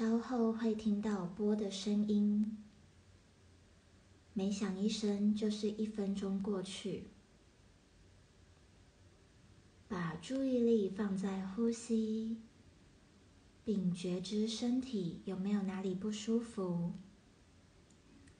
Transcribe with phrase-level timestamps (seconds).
[0.00, 2.56] 稍后会听到波的声音，
[4.32, 7.08] 每响一声就是一分钟过去。
[9.88, 12.38] 把注意力放在呼吸，
[13.62, 16.94] 并觉知身体有没有哪里不舒服。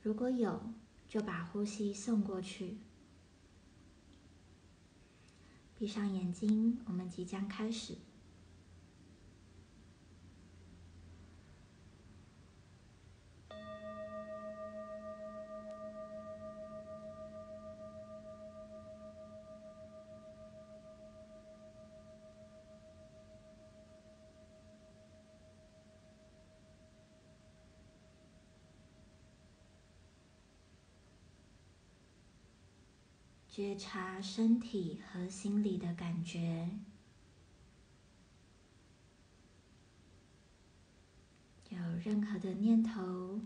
[0.02, 0.62] 如果有，
[1.10, 2.78] 就把呼吸送过去。
[5.78, 7.96] 闭上眼睛，我们即将开始。
[33.60, 36.70] 觉察身体和心理的感觉，
[41.68, 43.42] 有任何的念头，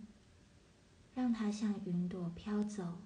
[1.16, 2.98] 让它像云朵飘走。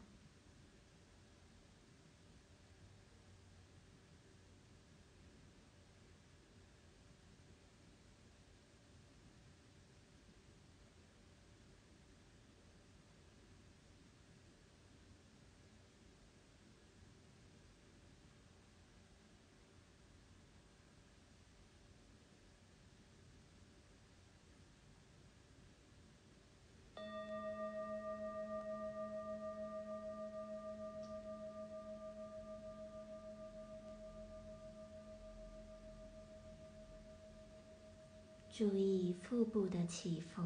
[38.58, 40.42] 注意腹部的起伏，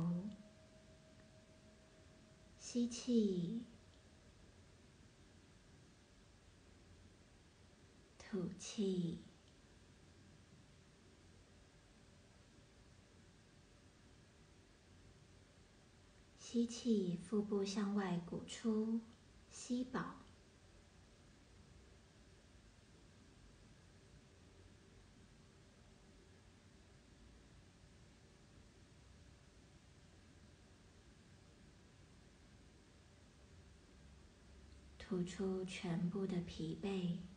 [2.58, 3.62] 吸气，
[8.18, 9.22] 吐气，
[16.38, 19.00] 吸气，腹部向外鼓出，
[19.50, 20.16] 吸饱。
[34.98, 37.31] 吐出全部的疲惫。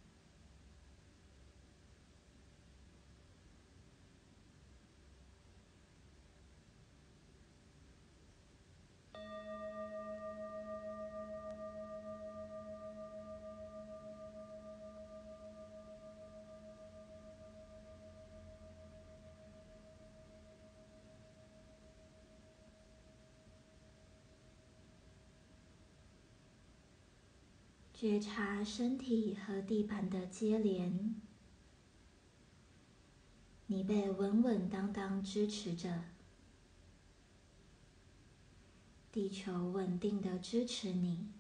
[28.08, 31.16] 觉察身体和地板的接连，
[33.66, 36.04] 你被稳稳当当支持着，
[39.12, 41.32] 地球稳定的支持你，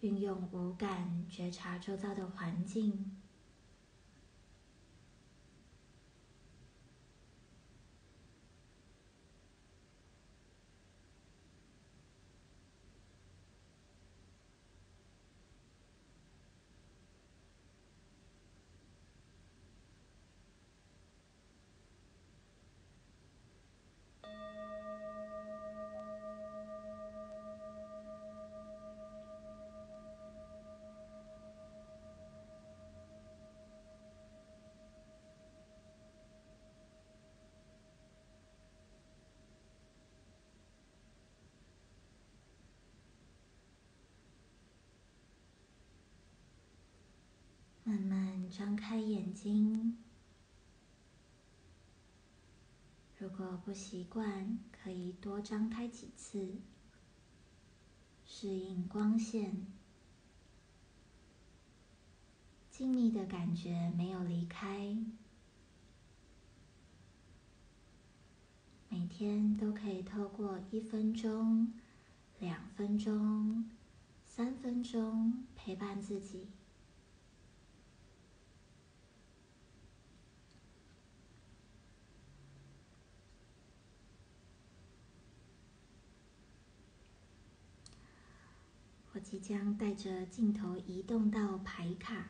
[0.00, 3.22] 运用五感觉察周遭的环境。
[47.86, 49.98] 慢慢张开眼睛。
[53.18, 56.56] 如果不习惯，可以多张开几次，
[58.24, 59.66] 适应光线。
[62.70, 64.96] 静谧的感觉没有离开，
[68.88, 71.72] 每天都可以透过一分钟、
[72.40, 73.70] 两分钟、
[74.26, 76.48] 三分钟陪伴自己。
[89.12, 92.28] 我即将带着镜头移动到牌卡，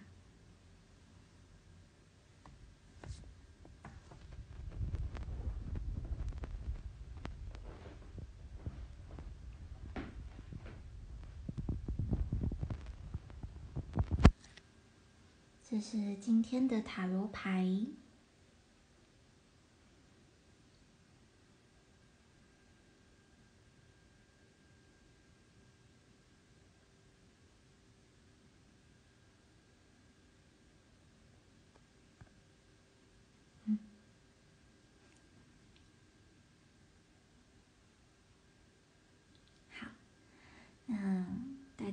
[15.63, 17.69] 这是今天的塔罗牌。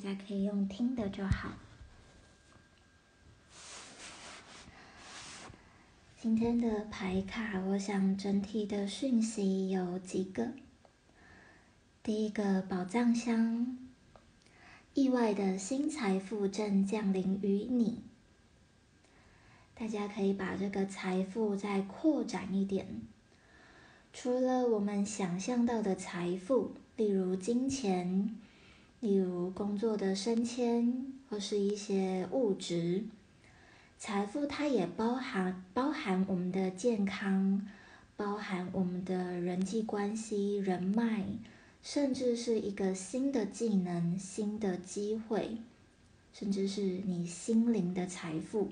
[0.03, 1.51] 大家可以用听的就好。
[6.19, 10.53] 今天的牌卡，我想整体的讯息有几个。
[12.01, 13.77] 第一个宝藏箱，
[14.95, 18.01] 意外的新财富正降临于你。
[19.75, 23.04] 大家可以把这个财富再扩展一点，
[24.12, 28.36] 除了我们想象到的财富，例如金钱，
[29.01, 33.06] 例如工作的升迁，或是一些物质
[33.98, 37.68] 财富，它也包含包含我们的健康，
[38.15, 41.25] 包含我们的人际关系、人脉，
[41.81, 45.57] 甚至是一个新的技能、新的机会，
[46.31, 48.69] 甚至是你心灵的财富。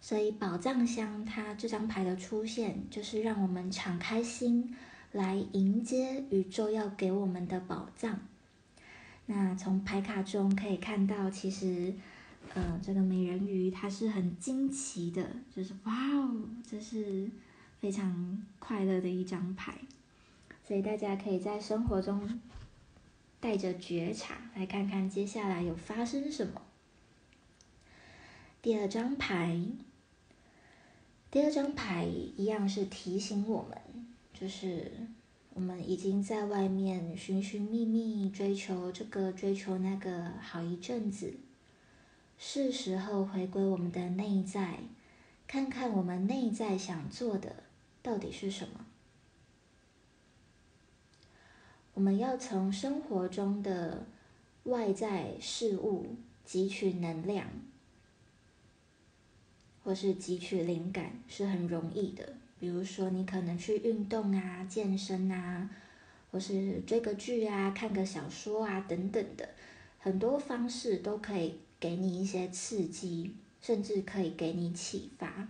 [0.00, 4.74] 所以宝藏箱，它这张牌的出现，就是让我们敞开心
[5.12, 8.20] 来迎接宇宙要给我们的宝藏。
[9.32, 11.94] 那从牌卡中可以看到，其实，
[12.52, 15.24] 呃，这个美人鱼它是很惊奇的，
[15.54, 17.30] 就是哇哦，这是
[17.78, 19.78] 非常快乐的一张牌。
[20.66, 22.40] 所以大家可以在生活中
[23.38, 26.60] 带着觉察来看看接下来有发生什么。
[28.60, 29.62] 第二张牌。
[31.30, 32.04] 第二张牌
[32.36, 33.78] 一样是提醒我们，
[34.34, 34.90] 就是
[35.54, 41.34] 我们已经在外面寻寻觅觅，追求这个追求那个好一阵子，
[42.38, 44.78] 是时候回归我们的内在，
[45.46, 47.64] 看看我们内在想做的
[48.02, 48.86] 到底是什么。
[51.94, 54.06] 我们要从生活中的
[54.64, 56.16] 外在事物
[56.46, 57.46] 汲取能量。
[59.82, 65.68] 或是汲取灵感是很容易的，比如说你可能去运动啊、健身啊，
[66.30, 69.48] 或是追个剧啊、看个小说啊等等的，
[69.98, 75.48] 很多方式都可以给你一些刺激，甚至可以给你启发。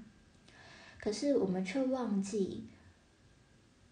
[1.01, 2.65] 可是我们却忘记，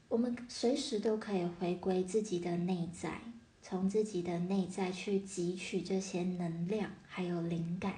[0.08, 3.20] 我们随时都可以回归自己的内在，
[3.60, 7.94] 从自己的内在去汲取这些能量还有灵感。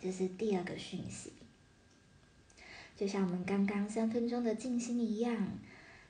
[0.00, 1.32] 这是第二个讯息，
[2.96, 5.58] 就像我们刚刚三分钟的静心一样，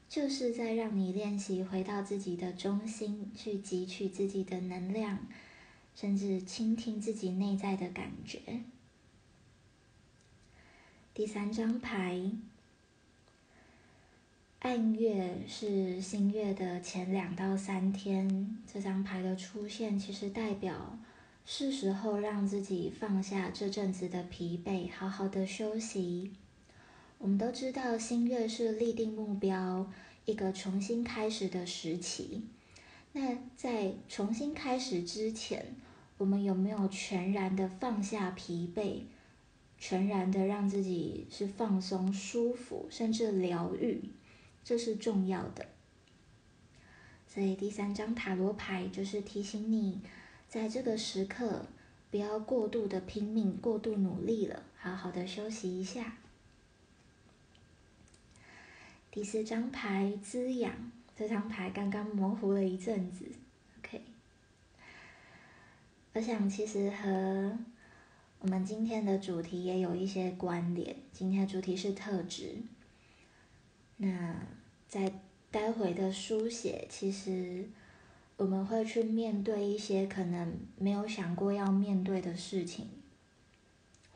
[0.09, 5.27] 就是在让你练习回到自己的中心，去汲取自己的能量，
[5.95, 8.41] 甚至倾听自己内在的感觉。
[11.15, 12.31] 第三张牌，
[14.61, 20.99] 暗月是新月的前两到三天，这张牌的出现其实代表。
[21.45, 26.31] 是时候让自己放下这阵子的疲惫，好好的休息。
[27.23, 29.89] 我们都知道，新月是立定目标、
[30.25, 32.43] 一个重新开始的时期。
[33.13, 35.77] 那在重新开始之前，
[36.19, 39.03] 我们有没有全然的放下疲惫，
[39.79, 44.03] 全然的让自己是放松、舒服，甚至疗愈？
[44.65, 45.67] 这是重要的。
[47.29, 50.01] 所以第三张塔罗牌就是提醒你。
[50.49, 51.67] 在这个时刻，
[52.11, 56.17] 不要过度的拼命、过度努力了，好好的休息一下。
[59.13, 60.73] 第四张牌滋养，
[61.15, 63.27] 这张牌刚刚模糊了一阵子
[63.79, 64.01] ，OK。
[66.15, 67.59] 我想其实和
[68.41, 70.97] 我们今天的主题也有一些关联。
[71.13, 72.57] 今天的主题是特质，
[73.99, 74.35] 那
[74.89, 75.13] 在
[75.51, 77.69] 待会的书写，其实。
[78.39, 82.89] 我们会去面对一些可能没有想过要面对的事情，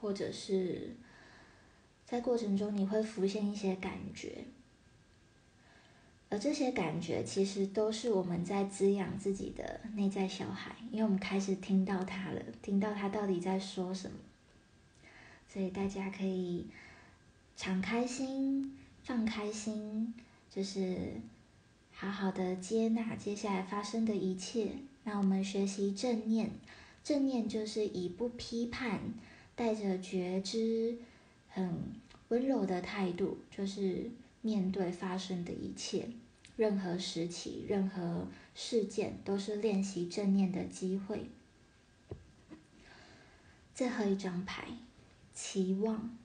[0.01, 0.97] 或者是
[2.05, 4.47] 在过程中你会浮现一些感觉，
[6.29, 14.17] 而这些感觉其实都是我们在滋养自己的内在小孩，因为我们开始听到他了，听到他到底在说什么，
[15.49, 16.67] 所以大家可以
[17.57, 20.15] 敞开心，放开心，
[20.51, 21.21] 就是。
[21.99, 24.73] 好好的接纳接下来发生的一切，
[25.05, 26.51] 那我们学习正念。
[27.03, 29.01] 正念就是以不批判、
[29.55, 30.99] 带着觉知、
[31.49, 31.75] 很
[32.29, 34.11] 温柔的态度，就是
[34.47, 36.09] 面对发生的一切。
[36.57, 41.29] 任何时期、任何事件，都是练习正念的机会。
[43.75, 44.69] 最后一张牌，
[45.35, 46.17] 期望，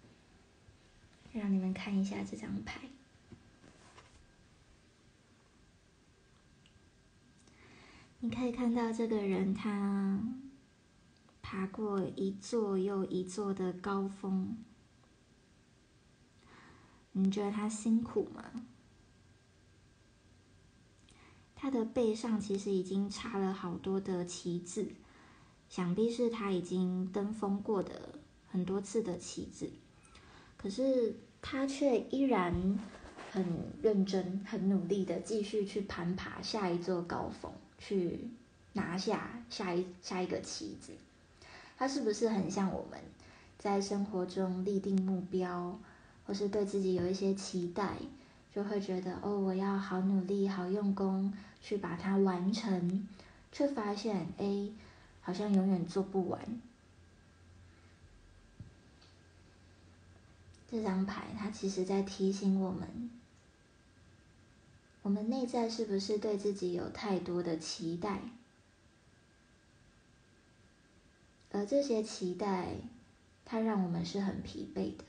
[1.33, 2.81] 让你们看一下这张牌。
[8.19, 10.21] 你可以看到这个人，他
[11.41, 14.55] 爬过一座又一座的高峰。
[17.13, 18.43] 你觉得他辛苦吗？
[21.55, 24.87] 他的背上其实已经插了好多的旗子，
[25.69, 29.69] 想必是他已经登峰过的很多次的旗子。
[30.57, 32.79] 可是他却依然
[33.31, 33.45] 很
[33.81, 38.29] 认真、很努力的继续去攀爬下一座高峰，去
[38.73, 40.93] 拿下下一下一个旗子。
[41.77, 42.99] 他是不是很像我们
[43.57, 45.79] 在生活中立定目标，
[46.31, 47.97] 或是对自己有一些期待？
[48.55, 53.05] 就会觉得哦，我要好努力、好用功去把它完成，
[53.51, 54.69] 却发现哎，
[55.19, 56.39] 好像永远做不完。
[60.71, 63.09] 这张牌它其实在提醒我们，
[65.01, 68.21] 我们内在是不是对自己有太多的期待，
[71.51, 72.75] 而这些期待，
[73.43, 75.03] 它让我们是很疲惫的。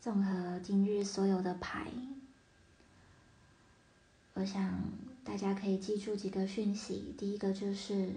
[0.00, 1.88] 综合今日所有的牌，
[4.34, 4.80] 我想
[5.24, 7.12] 大家可以记住几个讯息。
[7.18, 8.12] 第一个就是，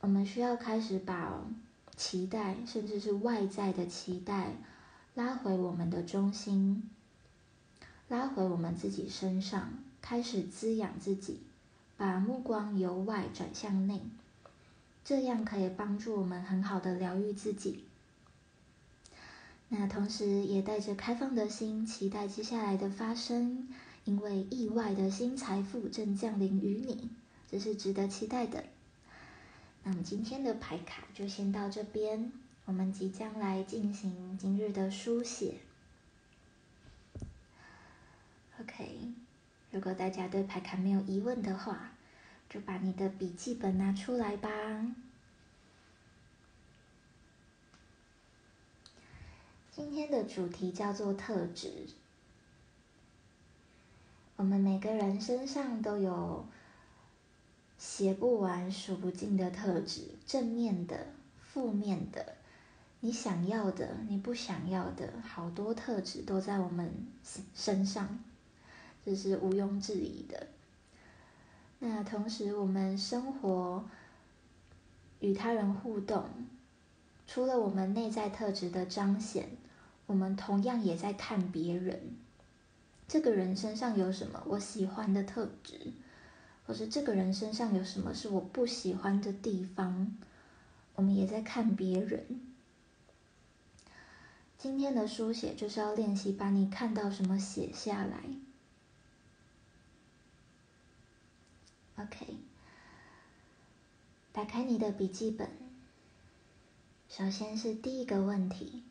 [0.00, 1.42] 我们需要开始把
[1.96, 4.54] 期待，甚至是外在的期待，
[5.14, 6.90] 拉回我们的中心，
[8.08, 11.40] 拉回我们自己身上，开始滋养自己，
[11.96, 14.02] 把目光由外转向内，
[15.06, 17.84] 这样可以帮助我们很好的疗愈自己。
[19.72, 23.68] 那同时也带着开放的心，期待接下来的发生，
[24.04, 27.08] 因为意外的新财富正降临于你，
[27.48, 28.64] 这是值得期待的。
[29.84, 32.32] 那么今天的牌卡就先到这边，
[32.64, 35.54] 我们即将来进行今日的书写。
[38.60, 39.12] OK，
[39.70, 41.92] 如果大家对牌卡没有疑问的话，
[42.48, 44.50] 就把你的笔记本拿出来吧。
[49.72, 51.86] 今天的主题叫做特质。
[54.34, 56.44] 我们每个人身上都有
[57.78, 61.06] 写不完、数不尽的特质，正面的、
[61.40, 62.34] 负面的，
[62.98, 66.92] 你想要的、你不想要的，好多特质都在我们
[67.54, 68.18] 身上，
[69.04, 70.48] 这是毋庸置疑的。
[71.78, 73.84] 那同时，我们生活
[75.20, 76.28] 与他人互动，
[77.32, 79.50] 除了我们内在特质的彰显。
[80.06, 82.16] 我们同样也在看别人，
[83.06, 85.92] 这个人身上有什么我喜欢的特质，
[86.66, 90.16] 或是这个人身上有什么是我不喜欢的地方，
[90.96, 92.40] 我们也在看别人。
[94.58, 98.24] 今天的书写就是要练习把你看到什么写下来。
[101.94, 102.36] OK，
[104.32, 105.48] 打开你的笔记本，
[107.10, 108.84] 首先是第一个问题。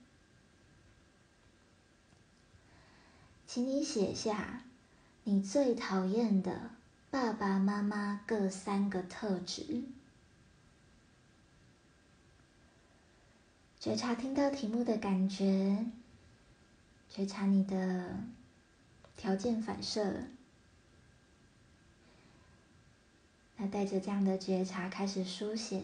[3.47, 4.63] 请你写下
[5.23, 6.71] 你最讨厌的
[7.09, 9.83] 爸爸妈妈各三个特质。
[13.79, 15.85] 觉察听到题目的感觉，
[17.09, 18.17] 觉察你的
[19.15, 20.25] 条件反射。
[23.55, 25.81] 那带着这样的觉察开始书写，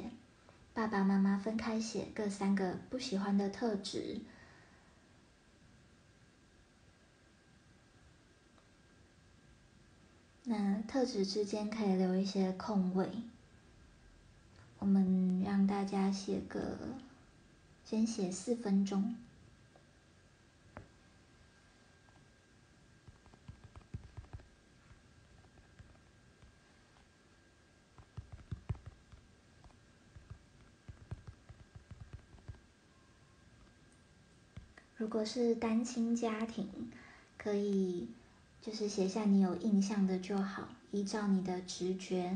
[0.76, 4.20] 爸爸妈妈分开写各三个不喜欢的特质。
[10.44, 13.10] 那特质之间可以留一些空位，
[14.80, 16.78] 我们让大家写个，
[17.86, 19.16] 先写四分钟。
[35.06, 36.68] 如果是单亲家庭，
[37.38, 38.08] 可以。
[38.60, 42.36] 就是写下你有印象的就好，依照你的直觉。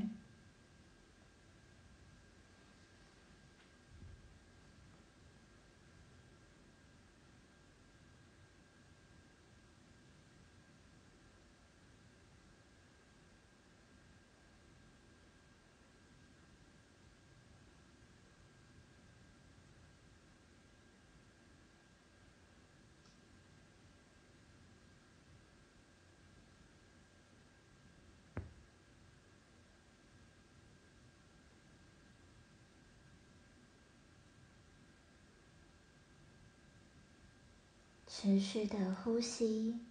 [38.21, 39.88] 持续的呼吸。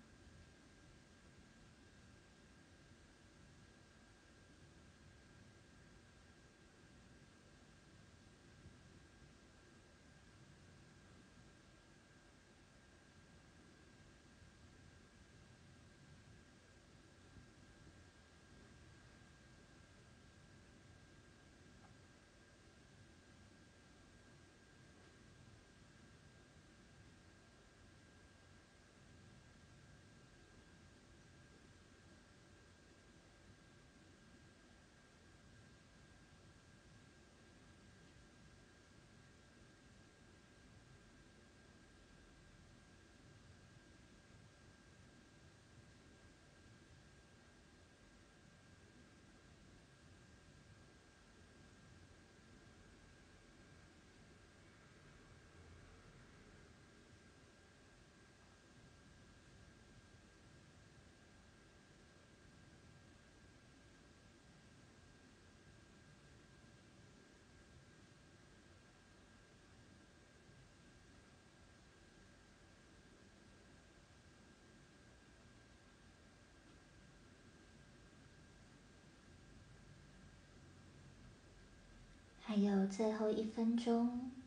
[82.67, 84.38] 还有最后一分钟。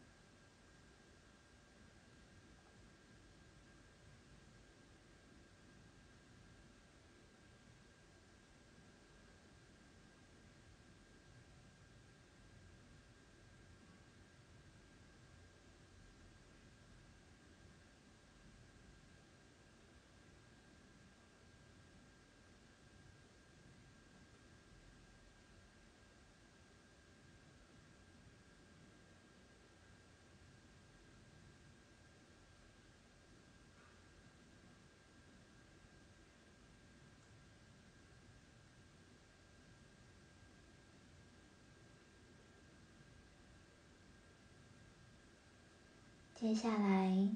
[46.42, 47.30] 接下来，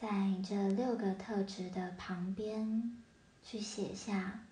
[0.00, 0.08] 在
[0.48, 2.96] 这六个特质的旁边，
[3.42, 4.44] 去写下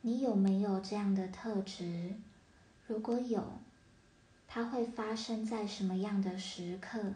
[0.00, 2.14] 你有没有这样的特质？
[2.86, 3.58] 如果有，
[4.48, 7.12] 它会发生在什么样的时刻？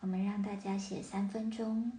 [0.00, 1.92] 我们让大家写三分钟。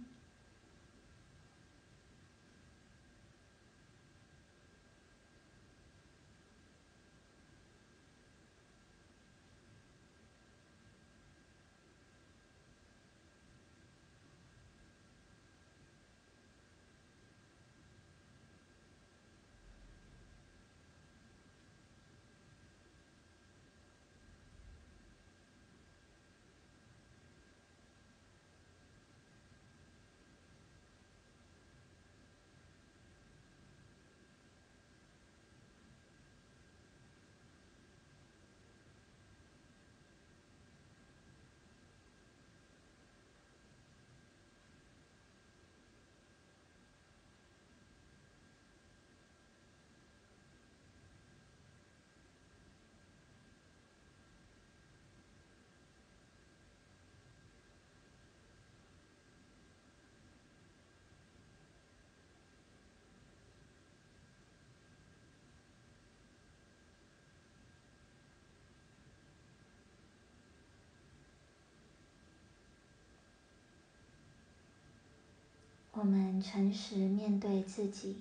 [76.00, 78.16] 我们诚实面对自己。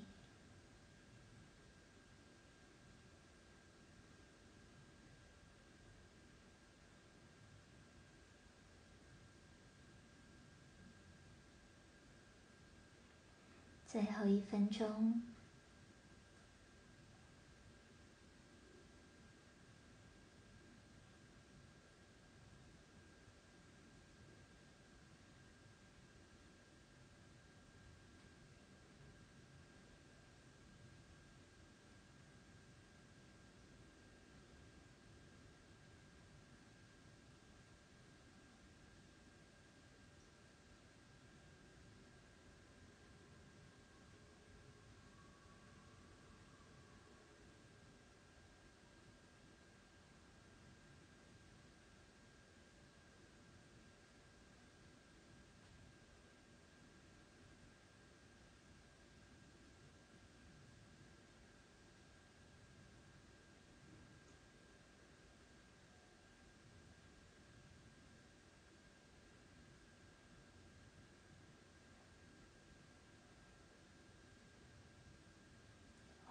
[13.88, 15.22] 最后一分钟。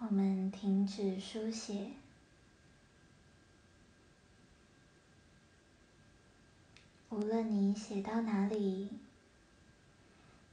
[0.09, 1.91] 我们停止书写。
[7.09, 8.89] 无论你写到哪里，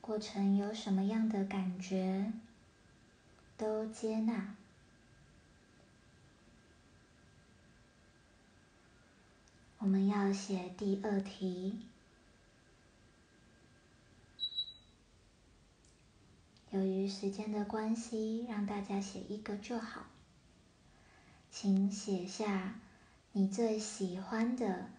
[0.02, 2.34] 过程有什么样的感觉，
[3.56, 4.54] 都接纳。
[9.78, 11.78] 我们要写第二题。
[16.76, 20.04] 由于时间的关系，让大家写一个就好。
[21.50, 22.78] 请写下
[23.32, 24.90] 你最喜欢的、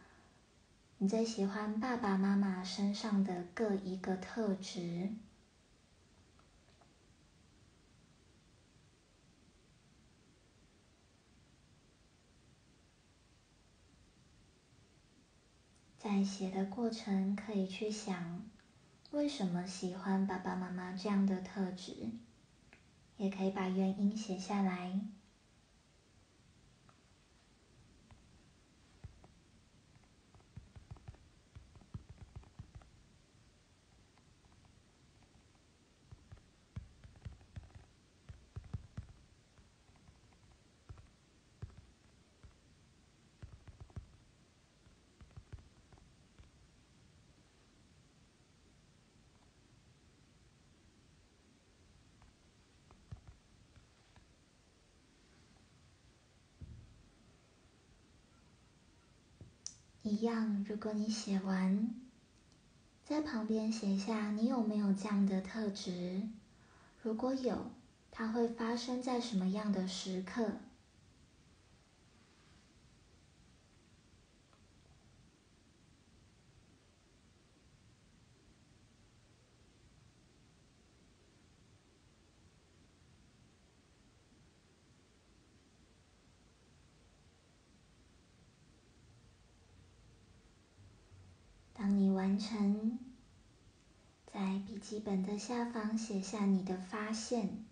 [0.97, 5.11] 你最喜欢爸爸妈妈身上的各一个特质。
[15.99, 18.56] 在写的过程，可以去想。
[19.11, 21.93] 为什么喜欢爸爸妈妈这样的特质？
[23.15, 24.99] 也可以把原因写下来。
[60.07, 61.93] 一样，如果你写完，
[63.03, 66.21] 在旁边写下你有没有这样的特质，
[67.03, 67.71] 如果有，
[68.09, 70.53] 它会发生在什么样的时刻？
[91.79, 92.97] 当你完成，
[94.25, 97.63] 在笔记本的下方写下你的发现。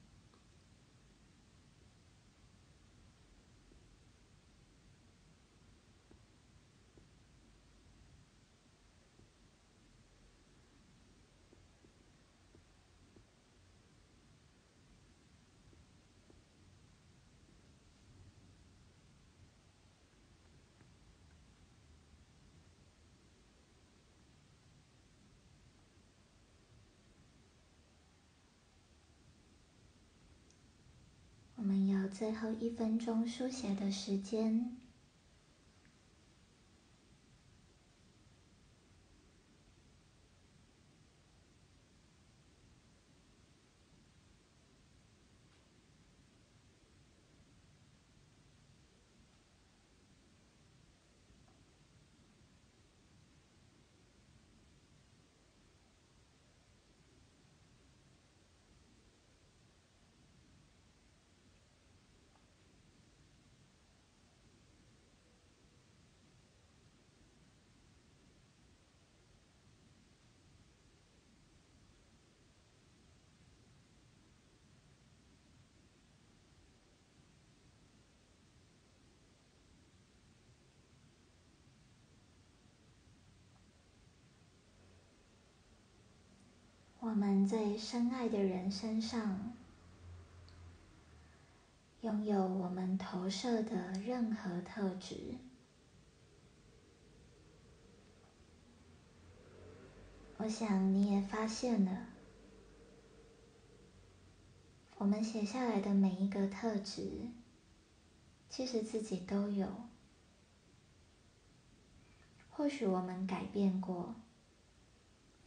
[31.58, 34.85] 我们有最后一分钟书写的时间。
[87.16, 89.54] 我们最深爱的人身上，
[92.02, 95.36] 拥有我们投射的任何特质。
[100.36, 102.08] 我想你也发现了，
[104.98, 107.30] 我们写下来的每一个特质，
[108.50, 109.70] 其实自己都有。
[112.50, 114.16] 或许我们改变过。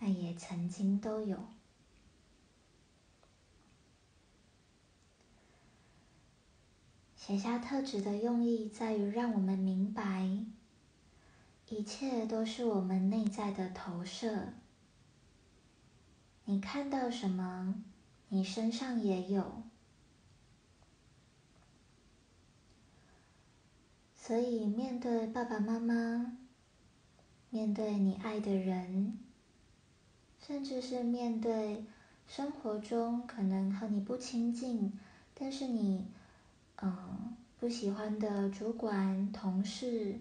[0.00, 1.36] 但也曾经都有。
[7.28, 10.26] 写下特质的用意，在于让我们明白，
[11.68, 14.54] 一切都是我们内在的投射。
[16.46, 17.84] 你看到什么，
[18.30, 19.62] 你身上也有。
[24.16, 26.38] 所以，面对爸爸妈妈，
[27.50, 29.18] 面对你爱的人。
[30.40, 31.84] 甚至是面对
[32.26, 34.98] 生活中可能和你不亲近，
[35.34, 36.06] 但是你
[36.80, 40.20] 嗯不喜欢的主管、同事，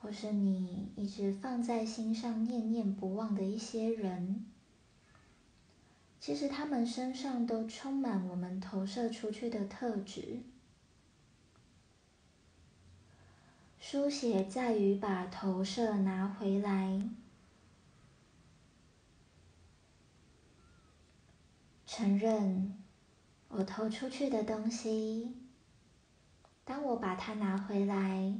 [0.00, 4.44] 或是你一直放在心上、念念不忘的一些人，
[6.20, 10.40] 其实他们身上都充满我们投射出去的特质。
[13.80, 17.08] 书写在于把投射拿回来。
[21.86, 22.74] 承认
[23.48, 25.36] 我投出去的东西，
[26.64, 28.34] 当我把它拿回来，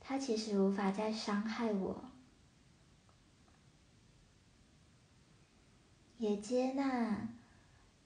[0.00, 2.04] 它其实无法再伤害我。
[6.18, 7.28] 也接纳，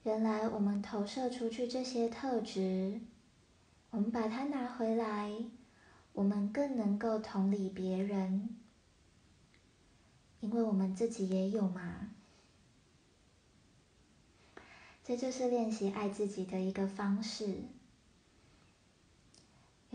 [0.03, 3.01] 原来我们投射出去这些特质，
[3.89, 5.33] 我们把它拿回来，
[6.13, 8.55] 我们更能够同理别人，
[10.39, 12.11] 因为我们自己也有嘛。
[15.03, 17.63] 这就是练习爱自己的一个方式。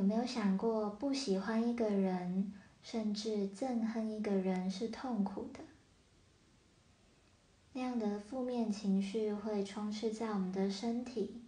[0.00, 5.60] 有没有想过，不喜欢一个人，甚至憎恨一个人是痛苦的？
[7.74, 11.42] 那样的负面情绪会充斥在我们的身体，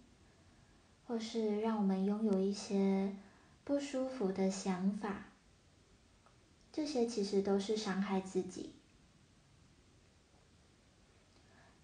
[1.07, 3.15] 或是让我们拥有一些
[3.63, 5.25] 不舒服的想法。
[6.71, 8.73] 这些其实都是伤害自己。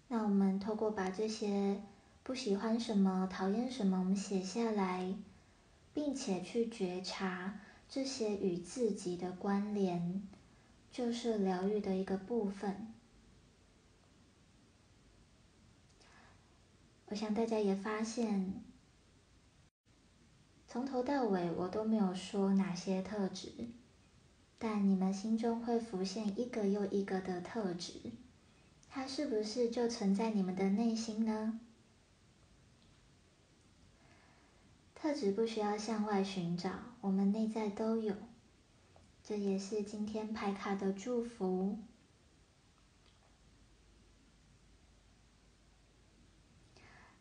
[0.06, 1.82] 那我们透过把这些
[2.22, 5.12] 不喜欢什么、讨厌什么，我们写下来，
[5.92, 10.22] 并且去觉察这些与自己的关联，
[10.90, 12.94] 就是疗愈的一个部分。
[17.06, 18.62] 我想大家也发现，
[20.68, 23.50] 从头到尾我都没有说哪些特质，
[24.58, 28.12] 但你们心中会浮现一个又一个的特质，
[28.88, 31.58] 它是不是就存在你们的内心呢？
[35.00, 38.14] 特质不需要向外寻找，我们内在都有。
[39.24, 41.78] 这也是今天牌卡的祝福。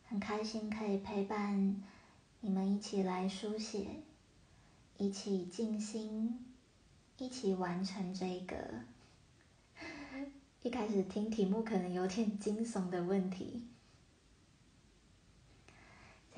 [0.03, 1.81] 很开心可以陪伴
[2.41, 4.01] 你们一起来书写，
[4.97, 6.53] 一起静心，
[7.17, 8.81] 一起完成这个。
[10.63, 13.68] 一开始听题目可能有点惊悚的问题。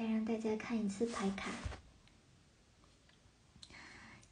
[0.02, 1.52] 再让大家看一次牌卡，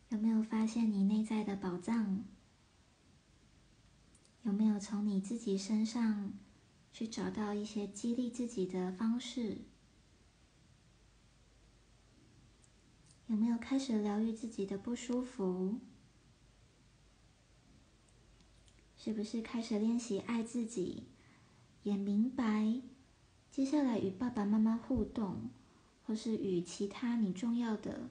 [0.09, 2.23] 有没有发现你内在的宝藏？
[4.41, 6.33] 有没有从你自己身上
[6.91, 9.59] 去找到一些激励自己的方式？
[13.27, 15.77] 有没有开始疗愈自己的不舒服？
[18.97, 21.03] 是不是开始练习爱自己？
[21.83, 22.81] 也明白
[23.51, 25.51] 接下来与爸爸妈妈互动。
[26.09, 28.09] 或是与其他你重要的，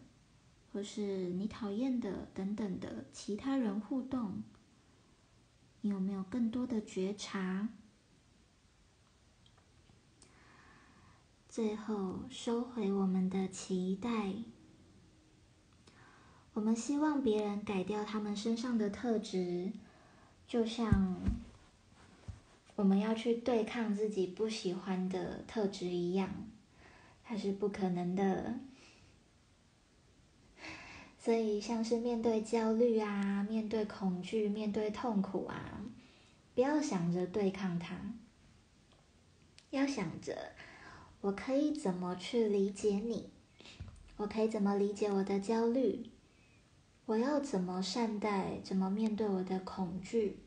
[0.72, 4.44] 或是你讨厌的等等的其他人互动，
[5.80, 7.70] 你有没有更多的觉察？
[11.48, 14.32] 最后收回我们的期待。
[16.52, 19.72] 我们希望别人改掉他们身上的特质，
[20.46, 21.16] 就像
[22.76, 26.47] 我们要去对抗自己不喜欢的特质一样。
[27.30, 28.58] 它是不可能的，
[31.18, 35.84] 所以像是面对焦虑啊，面对恐惧，面对痛苦啊，
[36.54, 38.14] 不要想着对抗它，
[39.68, 40.52] 要想着
[41.20, 43.28] 我可以怎么去理解你，
[44.16, 46.10] 我可以怎么理解我的焦虑，
[47.04, 50.38] 我要怎么善待，怎么面对我的恐惧，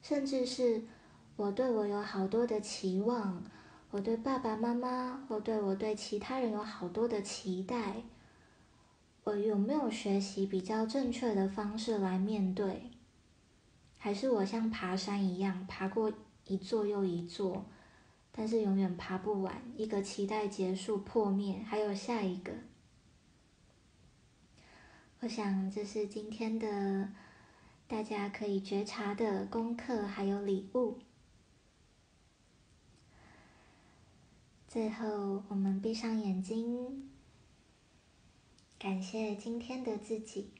[0.00, 0.84] 甚至是
[1.36, 3.44] 我对我有好多的期望。
[3.92, 8.02] 我对爸爸妈妈，或对我对其他人有好多的期待，
[9.24, 12.90] 我有没有学习比较正确的方式来面对？
[13.98, 16.12] 还是我像爬山一样，爬过
[16.46, 17.66] 一座又一座，
[18.30, 22.52] 但是永远爬不完，一个期待结束破灭，还有下一个。
[25.18, 27.10] 我想这是今天的
[27.88, 30.98] 大家可以觉察的功课，还有礼物。
[34.72, 37.10] 最后，我们闭上眼睛，
[38.78, 40.52] 感谢今天的自己。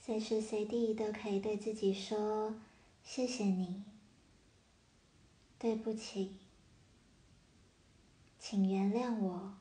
[0.00, 2.56] 随时随地都可以对自己说
[3.04, 3.84] ：“谢谢你，
[5.60, 6.38] 对不起，
[8.40, 9.54] 请原谅我，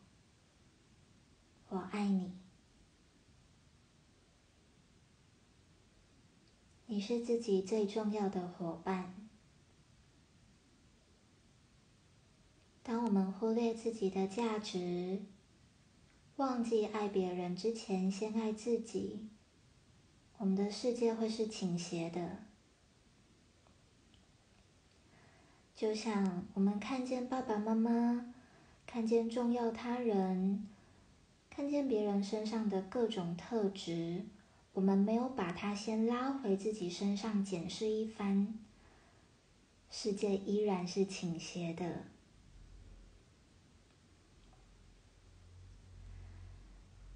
[1.70, 2.32] 我爱你。”
[6.90, 9.14] 你是自己最重要的伙伴。
[12.82, 15.22] 当我们忽略自己的价值，
[16.38, 19.28] 忘记爱别人之前先爱自己，
[20.38, 22.38] 我们的世界会是倾斜的。
[25.76, 28.34] 就像我们看见爸爸妈妈，
[28.86, 30.66] 看见重要他人，
[31.50, 34.24] 看见别人身上的各种特质。
[34.78, 38.60] 我们没有把它先拉回自己身上检视一番，
[39.90, 42.04] 世界依然是倾斜的。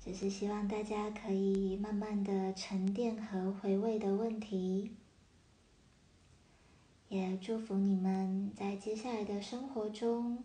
[0.03, 4.95] 只是希望大家可以慢慢的沉淀和回味的问题，
[7.09, 10.43] 也祝福你们在接下来的生活中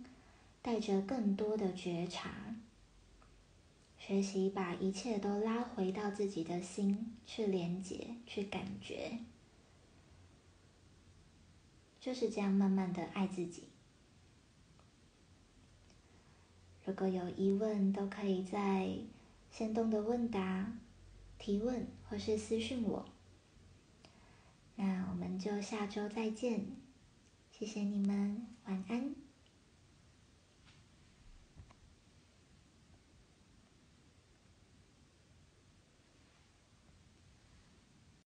[0.60, 2.45] 带着更多的觉察。
[4.06, 9.18] 学习把一切都拉回到自己的心去连接、去感觉，
[12.00, 13.64] 就是这样慢慢的爱自己。
[16.84, 18.96] 如果有疑问，都可以在
[19.50, 20.72] 先动的问答
[21.36, 23.04] 提问，或是私信我。
[24.76, 26.64] 那我们就下周再见，
[27.50, 29.25] 谢谢你们，晚安。